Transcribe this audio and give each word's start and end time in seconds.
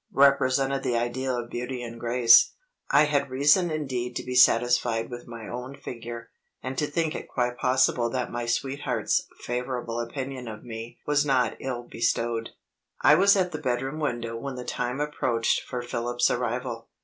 represented 0.13 0.81
the 0.81 0.97
ideal 0.97 1.37
of 1.37 1.51
beauty 1.51 1.83
and 1.83 1.99
grace, 1.99 2.55
I 2.89 3.03
had 3.03 3.29
reason 3.29 3.69
indeed 3.69 4.15
to 4.15 4.23
be 4.23 4.33
satisfied 4.33 5.11
with 5.11 5.27
my 5.27 5.47
own 5.47 5.75
figure, 5.77 6.31
and 6.63 6.75
to 6.79 6.87
think 6.87 7.13
it 7.13 7.27
quite 7.29 7.59
possible 7.59 8.09
that 8.09 8.31
my 8.31 8.47
sweetheart's 8.47 9.27
favorable 9.41 9.99
opinion 9.99 10.47
of 10.47 10.63
me 10.63 10.97
was 11.05 11.23
not 11.23 11.55
ill 11.59 11.83
bestowed. 11.83 12.49
I 13.03 13.13
was 13.13 13.35
at 13.35 13.51
the 13.51 13.59
bedroom 13.61 13.99
window 13.99 14.35
when 14.35 14.55
the 14.55 14.65
time 14.65 14.99
approached 14.99 15.61
for 15.61 15.83
Philip's 15.83 16.31
arrival. 16.31 16.89